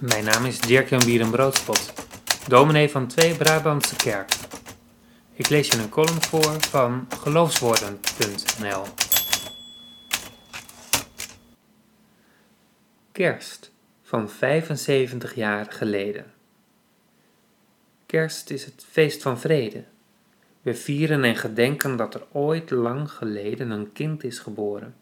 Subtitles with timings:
[0.00, 1.92] Mijn naam is Dirk-Jan Bierenbroodspot,
[2.48, 4.32] dominee van Twee Brabantse Kerk.
[5.32, 8.82] Ik lees je een column voor van geloofswoorden.nl.
[13.12, 13.72] Kerst
[14.02, 16.32] van 75 jaar geleden.
[18.06, 19.84] Kerst is het feest van vrede.
[20.62, 24.94] We vieren en gedenken dat er ooit lang geleden een kind is geboren.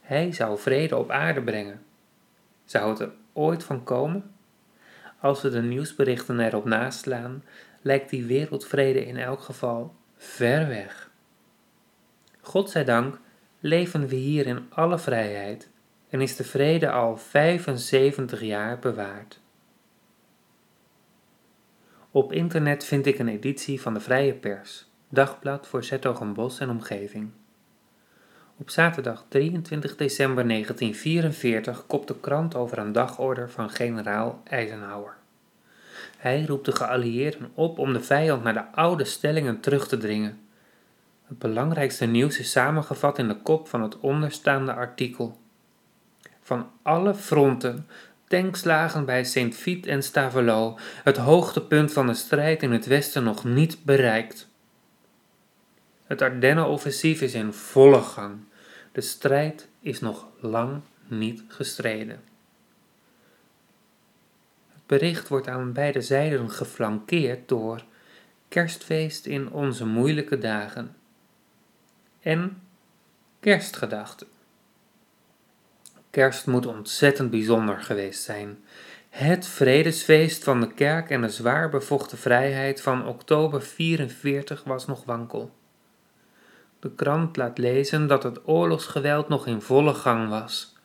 [0.00, 1.86] Hij zou vrede op aarde brengen.
[2.68, 4.30] Zou het er ooit van komen?
[5.20, 7.44] Als we de nieuwsberichten erop naslaan,
[7.82, 11.10] lijkt die wereldvrede in elk geval ver weg.
[12.40, 13.20] Godzijdank
[13.60, 15.70] leven we hier in alle vrijheid
[16.08, 19.40] en is de vrede al 75 jaar bewaard.
[22.10, 27.30] Op internet vind ik een editie van de Vrije Pers, dagblad voor Zettogenbos en omgeving.
[28.60, 35.16] Op zaterdag 23 december 1944 kopt de krant over een dagorder van generaal Eisenhower.
[36.16, 40.40] Hij roept de geallieerden op om de vijand naar de oude stellingen terug te dringen.
[41.26, 45.38] Het belangrijkste nieuws is samengevat in de kop van het onderstaande artikel.
[46.42, 47.86] Van alle fronten,
[48.28, 49.54] tankslagen bij St.
[49.54, 54.48] Vith en Stavelot, het hoogtepunt van de strijd in het westen nog niet bereikt.
[56.08, 58.38] Het Ardennenoffensief is in volle gang.
[58.92, 62.20] De strijd is nog lang niet gestreden.
[64.68, 67.84] Het bericht wordt aan beide zijden geflankeerd door
[68.48, 70.96] kerstfeest in onze moeilijke dagen
[72.20, 72.62] en
[73.40, 74.26] kerstgedachten.
[76.10, 78.64] Kerst moet ontzettend bijzonder geweest zijn.
[79.08, 85.04] Het vredesfeest van de kerk en de zwaar bevochten vrijheid van oktober 44 was nog
[85.04, 85.56] wankel.
[86.80, 90.76] De krant laat lezen dat het oorlogsgeweld nog in volle gang was.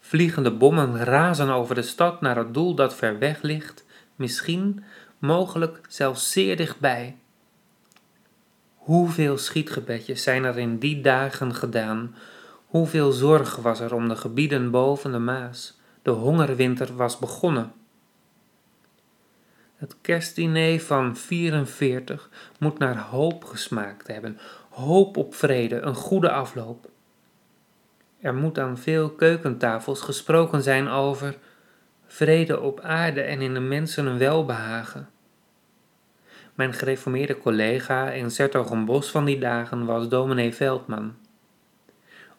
[0.00, 3.84] Vliegende bommen razen over de stad naar het doel dat ver weg ligt,
[4.16, 4.84] misschien,
[5.18, 7.16] mogelijk zelfs zeer dichtbij.
[8.76, 12.14] Hoeveel schietgebedjes zijn er in die dagen gedaan?
[12.66, 15.78] Hoeveel zorg was er om de gebieden boven de Maas?
[16.02, 17.72] De hongerwinter was begonnen.
[19.76, 24.38] Het kerstdiner van 44 moet naar hoop gesmaakt hebben,
[24.74, 26.88] hoop op vrede, een goede afloop.
[28.20, 31.36] Er moet aan veel keukentafels gesproken zijn over
[32.06, 35.08] vrede op aarde en in de mensen een welbehagen.
[36.54, 41.14] Mijn gereformeerde collega in Zertogenbos van die dagen was dominee Veldman.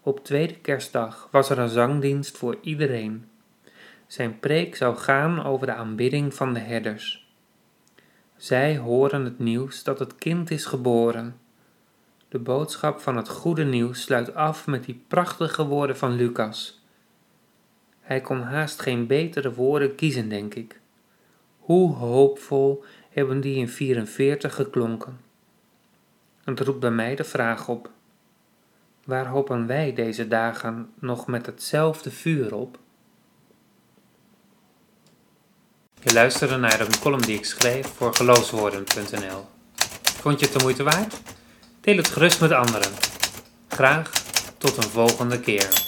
[0.01, 3.29] Op tweede kerstdag was er een zangdienst voor iedereen.
[4.07, 7.33] Zijn preek zou gaan over de aanbidding van de herders.
[8.37, 11.39] Zij horen het nieuws dat het kind is geboren.
[12.35, 16.83] De boodschap van het goede nieuws sluit af met die prachtige woorden van Lucas.
[18.01, 20.79] Hij kon haast geen betere woorden kiezen, denk ik.
[21.59, 25.19] Hoe hoopvol hebben die in 44 geklonken.
[26.43, 27.89] Het roept bij mij de vraag op:
[29.05, 32.79] waar hopen wij deze dagen nog met hetzelfde vuur op?
[36.01, 39.45] Je luisterde naar een column die ik schreef voor geloofswoorden.nl.
[40.03, 41.34] Vond je het de moeite waard?
[41.85, 42.91] Deel het gerust met anderen.
[43.67, 44.11] Graag
[44.57, 45.84] tot een volgende keer.